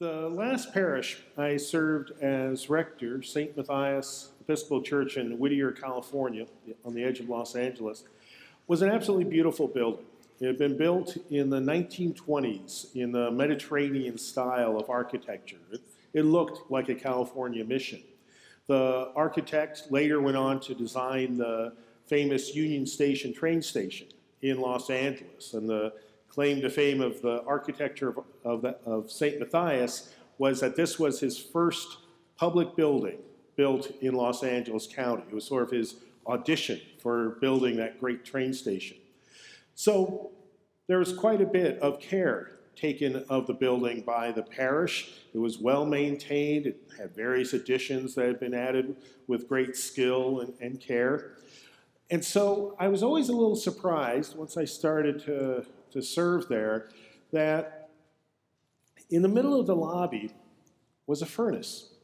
[0.00, 3.54] The last parish I served as rector, St.
[3.54, 6.46] Matthias Episcopal Church in Whittier, California,
[6.86, 8.04] on the edge of Los Angeles,
[8.66, 10.06] was an absolutely beautiful building.
[10.40, 15.58] It had been built in the 1920s in the Mediterranean style of architecture.
[16.14, 18.00] It, looked like a California mission.
[18.68, 21.74] The architect later went on to design the
[22.06, 24.06] famous Union Station train station
[24.40, 25.92] in Los Angeles, and the
[26.30, 29.38] claim to fame of the architecture of, of, of St.
[29.38, 31.98] Matthias was that this was his first
[32.36, 33.18] public building
[33.56, 35.24] built in Los Angeles County.
[35.28, 35.96] It was sort of his
[36.26, 38.96] audition for building that great train station.
[39.74, 40.30] So
[40.86, 45.12] there was quite a bit of care taken of the building by the parish.
[45.34, 50.40] It was well maintained, it had various additions that had been added with great skill
[50.40, 51.32] and, and care.
[52.10, 56.88] And so I was always a little surprised once I started to to serve there,
[57.32, 57.90] that
[59.10, 60.32] in the middle of the lobby
[61.06, 61.94] was a furnace.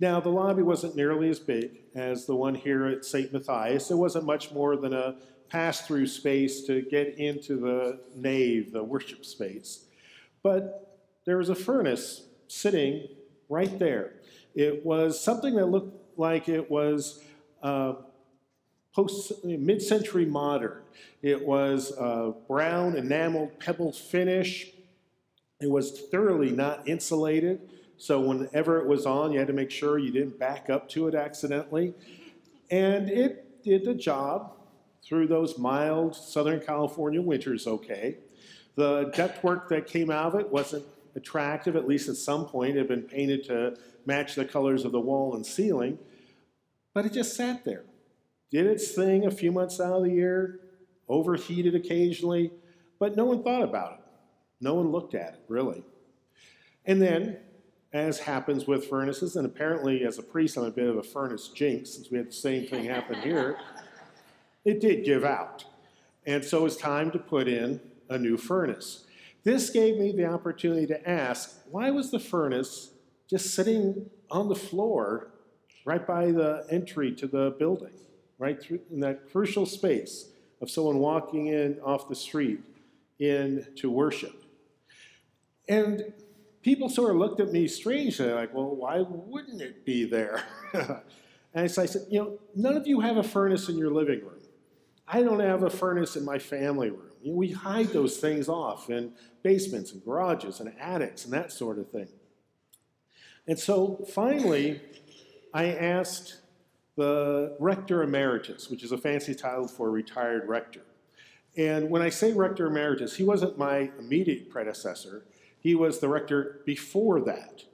[0.00, 3.32] Now, the lobby wasn't nearly as big as the one here at St.
[3.32, 3.90] Matthias.
[3.90, 5.16] It wasn't much more than a
[5.50, 9.84] pass through space to get into the nave, the worship space.
[10.42, 13.08] But there was a furnace sitting
[13.48, 14.14] right there.
[14.54, 17.22] It was something that looked like it was
[17.62, 17.94] uh,
[18.94, 20.82] post mid-century modern.
[21.22, 24.68] It was a brown enameled pebble finish.
[25.60, 27.60] It was thoroughly not insulated,
[27.98, 31.06] so whenever it was on, you had to make sure you didn't back up to
[31.06, 31.94] it accidentally.
[32.70, 34.52] And it did the job
[35.04, 38.16] through those mild Southern California winters okay.
[38.76, 42.76] The ductwork that came out of it wasn't attractive, at least at some point.
[42.76, 45.98] It had been painted to match the colors of the wall and ceiling,
[46.94, 47.84] but it just sat there
[48.50, 50.60] did its thing a few months out of the year,
[51.08, 52.52] overheated occasionally,
[52.98, 54.00] but no one thought about it.
[54.60, 55.84] No one looked at it, really.
[56.84, 57.38] And then,
[57.92, 61.48] as happens with furnaces, and apparently as a priest, I'm a bit of a furnace
[61.48, 63.58] jinx since we had the same thing happen here,
[64.64, 65.64] it did give out.
[66.26, 69.06] And so it's time to put in a new furnace.
[69.42, 72.90] This gave me the opportunity to ask why was the furnace
[73.28, 75.32] just sitting on the floor
[75.86, 77.92] right by the entry to the building?
[78.40, 80.30] Right through in that crucial space
[80.60, 82.60] of someone walking in off the street
[83.18, 84.44] in to worship.
[85.68, 86.12] And
[86.62, 90.42] people sort of looked at me strangely, like, well, why wouldn't it be there?
[91.54, 94.20] and so I said, you know, none of you have a furnace in your living
[94.20, 94.40] room.
[95.06, 97.10] I don't have a furnace in my family room.
[97.22, 99.12] You know, we hide those things off in
[99.42, 102.08] basements and garages and attics and that sort of thing.
[103.46, 104.80] And so finally,
[105.52, 106.36] I asked
[106.96, 110.82] the Rector Emeritus, which is a fancy title for a retired rector.
[111.56, 115.24] And when I say Rector Emeritus, he wasn't my immediate predecessor,
[115.58, 117.64] he was the rector before that.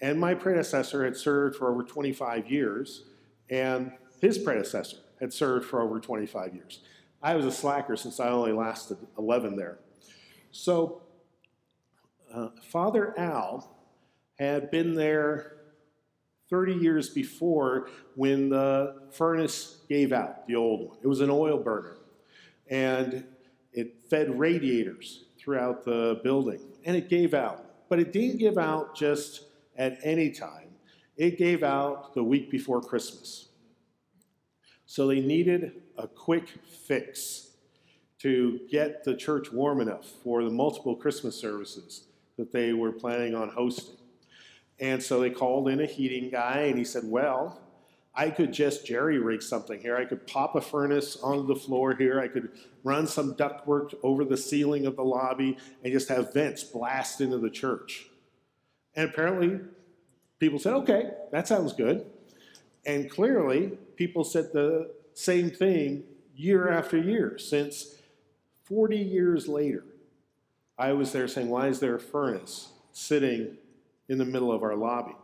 [0.00, 3.04] And my predecessor had served for over 25 years,
[3.50, 6.80] and his predecessor had served for over 25 years.
[7.22, 9.78] I was a slacker since I only lasted 11 there.
[10.52, 11.02] So,
[12.32, 13.76] uh, Father Al
[14.38, 15.59] had been there
[16.50, 20.98] 30 years before when the furnace gave out, the old one.
[21.02, 21.96] It was an oil burner.
[22.68, 23.24] And
[23.72, 26.60] it fed radiators throughout the building.
[26.84, 27.64] And it gave out.
[27.88, 29.44] But it didn't give out just
[29.76, 30.68] at any time,
[31.16, 33.48] it gave out the week before Christmas.
[34.84, 36.48] So they needed a quick
[36.86, 37.50] fix
[38.18, 42.04] to get the church warm enough for the multiple Christmas services
[42.36, 43.99] that they were planning on hosting.
[44.80, 47.60] And so they called in a heating guy, and he said, Well,
[48.14, 49.96] I could just jerry rig something here.
[49.96, 52.20] I could pop a furnace onto the floor here.
[52.20, 52.50] I could
[52.82, 57.38] run some ductwork over the ceiling of the lobby and just have vents blast into
[57.38, 58.06] the church.
[58.96, 59.60] And apparently,
[60.40, 62.04] people said, okay, that sounds good.
[62.84, 66.02] And clearly, people said the same thing
[66.34, 67.94] year after year since
[68.64, 69.84] 40 years later.
[70.76, 73.58] I was there saying, why is there a furnace sitting
[74.10, 75.14] in the middle of our lobby.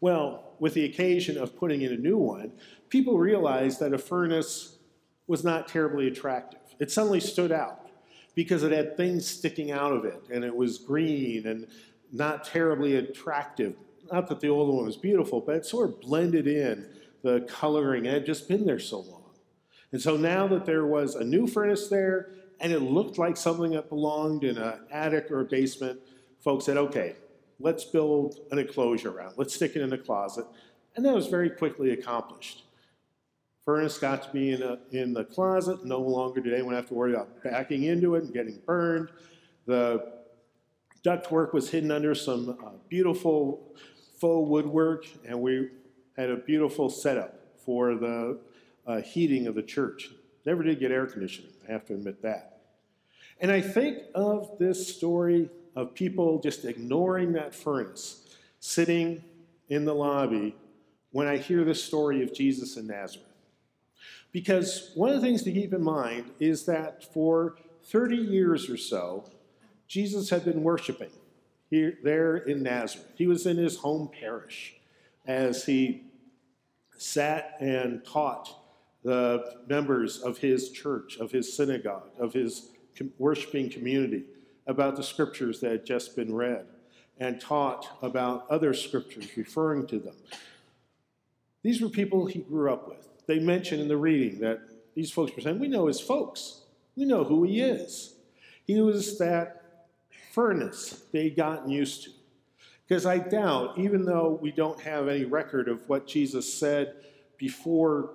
[0.00, 2.52] Well, with the occasion of putting in a new one,
[2.88, 4.78] people realized that a furnace
[5.26, 6.60] was not terribly attractive.
[6.78, 7.90] It suddenly stood out
[8.34, 11.66] because it had things sticking out of it and it was green and
[12.12, 13.74] not terribly attractive.
[14.10, 16.86] Not that the old one was beautiful, but it sort of blended in
[17.22, 19.30] the coloring and it had just been there so long.
[19.92, 22.30] And so now that there was a new furnace there
[22.60, 26.00] and it looked like something that belonged in an attic or a basement,
[26.42, 27.16] folks said, okay,
[27.60, 29.34] let's build an enclosure around.
[29.36, 30.46] Let's stick it in a closet.
[30.96, 32.64] And that was very quickly accomplished.
[33.64, 35.84] Furnace got to be in, a, in the closet.
[35.84, 39.10] No longer did anyone have to worry about backing into it and getting burned.
[39.66, 40.20] The
[41.04, 43.74] Ductwork was hidden under some uh, beautiful
[44.18, 45.68] faux woodwork, and we
[46.16, 48.38] had a beautiful setup for the
[48.86, 50.10] uh, heating of the church.
[50.44, 52.60] Never did get air conditioning, I have to admit that.
[53.40, 59.22] And I think of this story of people just ignoring that furnace, sitting
[59.68, 60.56] in the lobby
[61.12, 63.26] when I hear this story of Jesus in Nazareth.
[64.32, 68.76] Because one of the things to keep in mind is that for 30 years or
[68.76, 69.28] so,
[69.88, 71.10] Jesus had been worshiping
[71.68, 73.08] here, there in Nazareth.
[73.16, 74.76] He was in his home parish
[75.26, 76.04] as he
[76.96, 78.56] sat and taught
[79.02, 82.68] the members of his church, of his synagogue, of his
[83.18, 84.24] worshiping community
[84.70, 86.64] about the scriptures that had just been read
[87.18, 90.14] and taught about other scriptures referring to them.
[91.62, 93.06] These were people he grew up with.
[93.26, 94.60] They mention in the reading that
[94.94, 96.62] these folks were saying, We know his folks,
[96.96, 98.14] we know who he is.
[98.64, 99.88] He was that
[100.32, 102.10] furnace they'd gotten used to.
[102.86, 106.94] Because I doubt, even though we don't have any record of what Jesus said
[107.36, 108.12] before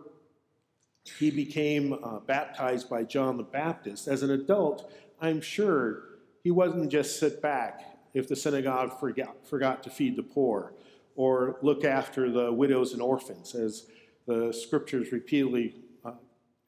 [1.17, 4.91] he became uh, baptized by John the Baptist, as an adult,
[5.21, 6.14] I'm sure
[6.45, 10.73] he wasn't just sit back if the synagogue forgot, forgot to feed the poor
[11.15, 13.87] or look after the widows and orphans, as
[14.27, 15.73] the scriptures repeatedly
[16.05, 16.11] uh,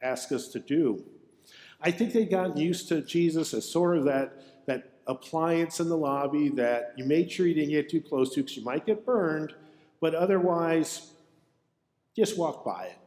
[0.02, 1.04] ask us to do.
[1.80, 5.98] I think they got used to Jesus as sort of that, that appliance in the
[5.98, 9.06] lobby that you made sure you didn't get too close to because you might get
[9.06, 9.54] burned,
[10.02, 11.12] but otherwise,
[12.16, 12.98] just walk by it.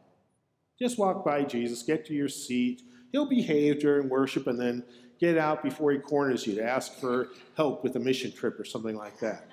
[0.79, 2.81] Just walk by Jesus, get to your seat.
[3.11, 4.83] He'll behave during worship and then
[5.19, 8.65] get out before he corners you to ask for help with a mission trip or
[8.65, 9.47] something like that.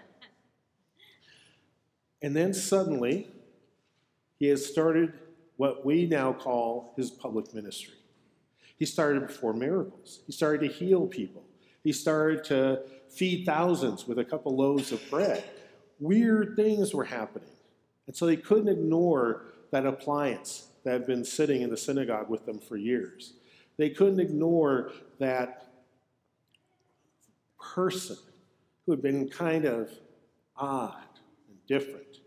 [2.22, 3.28] And then suddenly,
[4.38, 5.12] he has started
[5.56, 7.94] what we now call his public ministry.
[8.78, 10.20] He started to perform miracles.
[10.26, 11.42] He started to heal people.
[11.82, 15.44] He started to feed thousands with a couple loaves of bread.
[15.98, 17.48] Weird things were happening.
[18.06, 22.46] And so they couldn't ignore that appliance that had been sitting in the synagogue with
[22.46, 23.34] them for years.
[23.78, 25.64] They couldn't ignore that
[27.74, 28.16] person
[28.84, 29.90] who had been kind of
[30.56, 30.96] odd
[31.48, 32.18] and different.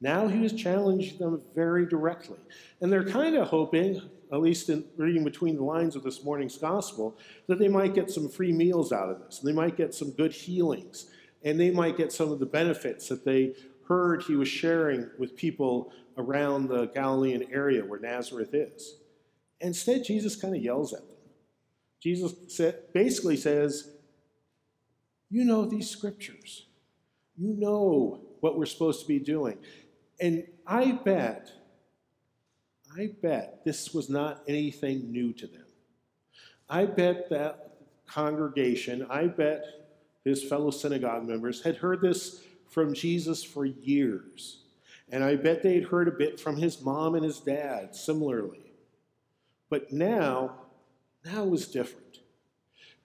[0.00, 2.38] Now he was challenging them very directly.
[2.80, 4.00] And they're kind of hoping,
[4.32, 8.10] at least in reading between the lines of this morning's gospel, that they might get
[8.10, 9.40] some free meals out of this.
[9.40, 11.10] And they might get some good healings.
[11.44, 13.54] And they might get some of the benefits that they
[13.86, 18.96] heard he was sharing with people around the Galilean area where Nazareth is.
[19.60, 21.16] Instead, Jesus kind of yells at them.
[22.00, 22.32] Jesus
[22.94, 23.90] basically says,
[25.28, 26.66] You know these scriptures.
[27.36, 29.58] You know what we're supposed to be doing.
[30.20, 31.50] And I bet,
[32.96, 35.64] I bet this was not anything new to them.
[36.68, 37.76] I bet that
[38.06, 39.64] congregation, I bet
[40.24, 44.58] his fellow synagogue members had heard this from Jesus for years.
[45.10, 48.69] And I bet they'd heard a bit from his mom and his dad similarly.
[49.70, 50.56] But now,
[51.24, 52.18] now was different.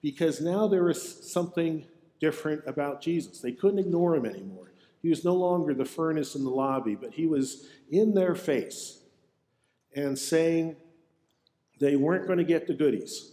[0.02, 1.86] Because now there was something
[2.20, 3.40] different about Jesus.
[3.40, 4.72] They couldn't ignore him anymore.
[5.02, 8.98] He was no longer the furnace in the lobby, but he was in their face
[9.94, 10.76] and saying
[11.78, 13.32] they weren't going to get the goodies.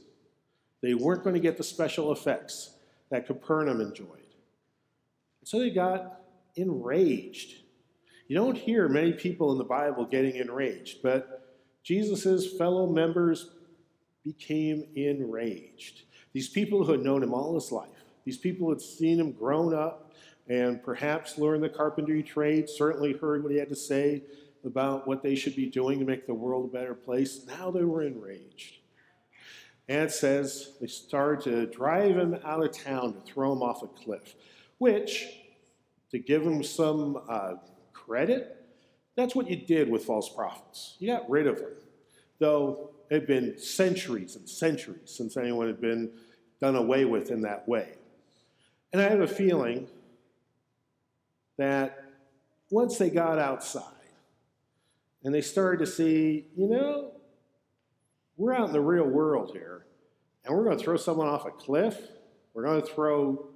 [0.82, 2.78] They weren't going to get the special effects
[3.10, 4.08] that Capernaum enjoyed.
[5.44, 6.22] So they got
[6.56, 7.56] enraged.
[8.28, 11.43] You don't hear many people in the Bible getting enraged, but
[11.84, 13.52] Jesus' fellow members
[14.24, 16.04] became enraged.
[16.32, 17.90] These people who had known him all his life,
[18.25, 20.12] these people who had seen him grown up,
[20.48, 24.24] and perhaps learned the carpentry trade, certainly heard what he had to say
[24.66, 27.46] about what they should be doing to make the world a better place.
[27.46, 28.78] Now they were enraged.
[29.90, 33.84] And it says they started to drive him out of town to throw him off
[33.84, 34.36] a cliff,
[34.78, 35.28] which,
[36.12, 37.56] to give him some uh,
[37.92, 38.62] credit,
[39.15, 40.96] that's what you did with false prophets.
[41.00, 41.74] You got rid of them.
[42.39, 46.12] Though it had been centuries and centuries since anyone had been
[46.60, 47.89] done away with in that way.
[48.91, 49.88] And I have a feeling
[51.58, 52.03] that
[52.72, 53.84] once they got outside
[55.24, 57.12] and they started to see, you know,
[58.36, 59.86] we're out in the real world here,
[60.43, 61.98] and we're going to throw someone off a cliff.
[62.53, 63.48] We're going to throw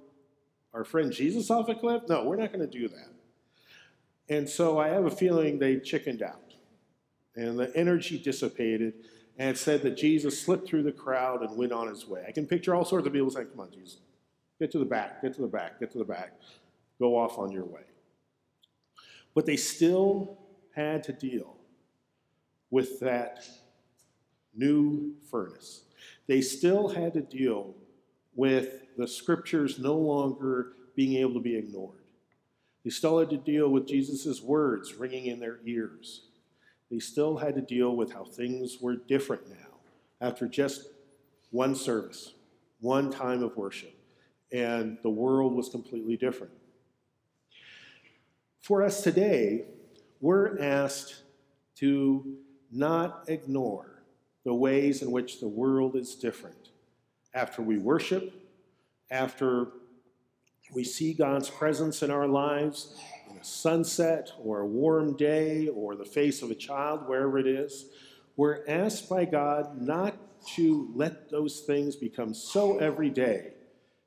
[0.72, 2.02] our friend Jesus off a cliff.
[2.08, 3.08] No, we're not going to do that.
[4.28, 6.54] And so I have a feeling they chickened out,
[7.34, 8.94] and the energy dissipated,
[9.38, 12.24] and it said that Jesus slipped through the crowd and went on his way.
[12.28, 13.98] I can picture all sorts of people saying, Come on, Jesus,
[14.58, 16.34] get to the back, get to the back, get to the back,
[16.98, 17.82] go off on your way.
[19.34, 20.38] But they still
[20.74, 21.56] had to deal
[22.70, 23.46] with that
[24.54, 25.82] new furnace.
[26.26, 27.74] They still had to deal
[28.34, 32.02] with the scriptures no longer being able to be ignored.
[32.88, 36.22] They still had to deal with Jesus' words ringing in their ears.
[36.90, 39.76] They still had to deal with how things were different now
[40.22, 40.88] after just
[41.50, 42.32] one service,
[42.80, 43.94] one time of worship,
[44.52, 46.54] and the world was completely different.
[48.62, 49.66] For us today,
[50.22, 51.24] we're asked
[51.80, 52.38] to
[52.72, 54.02] not ignore
[54.46, 56.70] the ways in which the world is different.
[57.34, 58.32] After we worship,
[59.10, 59.72] after
[60.74, 62.94] we see God's presence in our lives
[63.30, 67.46] in a sunset or a warm day or the face of a child, wherever it
[67.46, 67.86] is,
[68.36, 70.14] we're asked by God not
[70.54, 73.52] to let those things become so everyday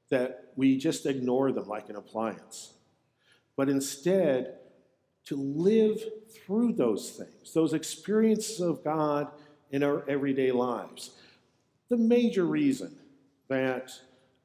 [0.10, 2.74] that we just ignore them like an appliance,
[3.56, 4.56] but instead
[5.26, 9.28] to live through those things, those experiences of God
[9.72, 11.12] in our everyday lives.
[11.90, 12.96] The major reason
[13.48, 13.92] that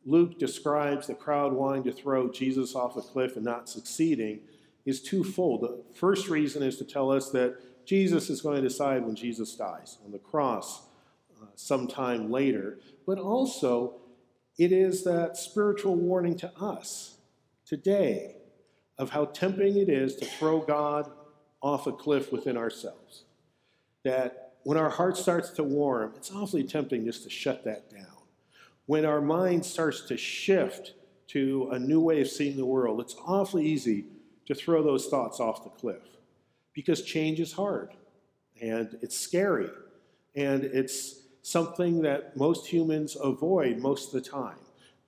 [0.07, 4.41] Luke describes the crowd wanting to throw Jesus off a cliff and not succeeding
[4.87, 5.63] is twofold.
[5.63, 9.55] The first reason is to tell us that Jesus is going to decide when Jesus
[9.57, 10.83] dies on the cross
[11.43, 13.97] uh, sometime later, but also
[14.57, 17.19] it is that spiritual warning to us
[17.67, 18.37] today
[18.99, 21.11] of how tempting it is to throw God
[21.61, 23.25] off a cliff within ourselves.
[24.05, 28.16] That when our heart starts to warm, it's awfully tempting just to shut that down.
[28.87, 30.95] When our mind starts to shift
[31.29, 34.05] to a new way of seeing the world, it's awfully easy
[34.47, 36.03] to throw those thoughts off the cliff
[36.73, 37.91] because change is hard
[38.61, 39.71] and it's scary
[40.37, 44.59] and it's something that most humans avoid most of the time,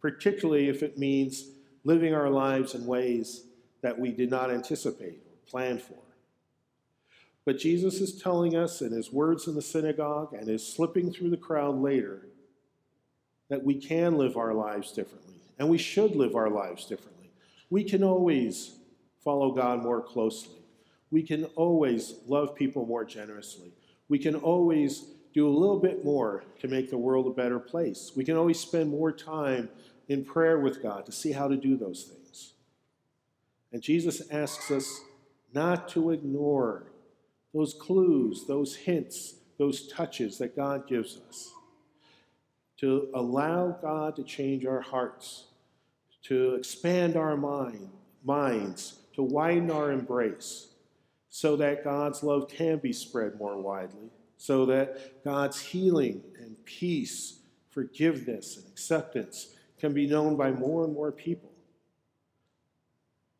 [0.01, 1.45] particularly if it means
[1.85, 3.45] living our lives in ways
[3.83, 5.95] that we did not anticipate or plan for.
[7.45, 11.31] But Jesus is telling us in his words in the synagogue and is slipping through
[11.31, 12.27] the crowd later
[13.49, 15.28] that we can live our lives differently
[15.59, 17.31] and we should live our lives differently.
[17.71, 18.76] We can always
[19.25, 20.59] follow God more closely.
[21.11, 23.73] We can always love people more generously.
[24.09, 28.12] We can always do a little bit more to make the world a better place.
[28.17, 29.69] We can always spend more time
[30.09, 32.52] in prayer with God to see how to do those things.
[33.73, 35.00] And Jesus asks us
[35.52, 36.85] not to ignore
[37.52, 41.52] those clues, those hints, those touches that God gives us.
[42.79, 45.47] To allow God to change our hearts,
[46.25, 47.91] to expand our mind,
[48.25, 50.69] minds, to widen our embrace,
[51.29, 57.41] so that God's love can be spread more widely, so that God's healing and peace,
[57.71, 61.51] forgiveness and acceptance can be known by more and more people.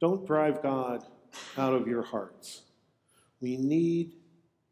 [0.01, 1.05] Don't drive God
[1.57, 2.63] out of your hearts.
[3.41, 4.15] We need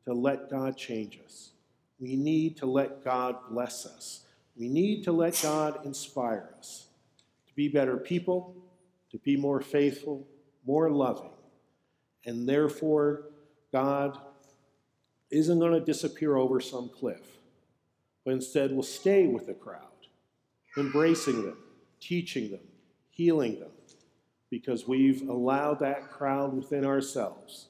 [0.05, 1.51] to let God change us.
[1.99, 4.26] We need to let God bless us.
[4.59, 6.87] We need to let God inspire us
[7.47, 8.55] to be better people,
[9.11, 10.27] to be more faithful,
[10.67, 11.31] more loving.
[12.25, 13.25] And therefore,
[13.73, 14.19] God
[15.31, 17.39] isn't going to disappear over some cliff,
[18.25, 19.83] but instead will stay with the crowd,
[20.77, 21.59] embracing them,
[22.01, 22.67] teaching them,
[23.11, 23.71] healing them,
[24.51, 27.67] because we've allowed that crowd within ourselves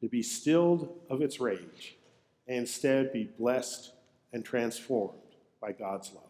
[0.00, 1.96] to be stilled of its rage
[2.46, 3.92] and instead be blessed
[4.32, 5.18] and transformed
[5.60, 6.29] by God's love.